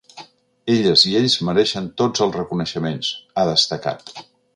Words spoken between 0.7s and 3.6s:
“Elles i ells mereixen tots els reconeixements”, ha